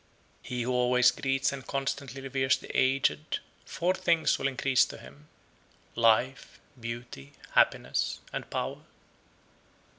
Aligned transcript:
109. 0.45 0.45
He 0.57 0.61
who 0.63 0.71
always 0.71 1.11
greets 1.11 1.51
and 1.51 1.67
constantly 1.67 2.21
reveres 2.21 2.57
the 2.57 2.75
aged, 2.75 3.37
four 3.65 3.93
things 3.93 4.39
will 4.39 4.47
increase 4.47 4.83
to 4.83 4.97
him, 4.97 5.27
viz. 5.93 5.97
life, 5.99 6.59
beauty, 6.79 7.33
happiness, 7.53 8.19
power. 8.49 8.81